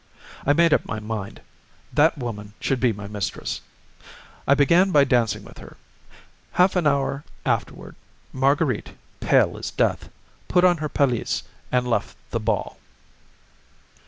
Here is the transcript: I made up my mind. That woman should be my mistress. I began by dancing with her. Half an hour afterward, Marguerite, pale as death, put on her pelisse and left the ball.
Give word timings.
I 0.47 0.53
made 0.53 0.73
up 0.73 0.83
my 0.83 0.99
mind. 0.99 1.41
That 1.93 2.17
woman 2.17 2.55
should 2.59 2.79
be 2.79 2.91
my 2.91 3.05
mistress. 3.07 3.61
I 4.47 4.55
began 4.55 4.89
by 4.89 5.03
dancing 5.03 5.43
with 5.43 5.59
her. 5.59 5.77
Half 6.53 6.75
an 6.75 6.87
hour 6.87 7.23
afterward, 7.45 7.95
Marguerite, 8.33 8.93
pale 9.19 9.59
as 9.59 9.69
death, 9.69 10.09
put 10.47 10.63
on 10.63 10.77
her 10.77 10.89
pelisse 10.89 11.43
and 11.71 11.87
left 11.87 12.17
the 12.31 12.39
ball. 12.39 12.79